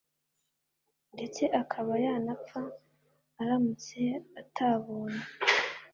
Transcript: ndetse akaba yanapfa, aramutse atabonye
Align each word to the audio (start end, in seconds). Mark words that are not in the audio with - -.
ndetse 1.13 1.43
akaba 1.61 1.91
yanapfa, 2.05 2.61
aramutse 3.41 4.01
atabonye 4.41 5.23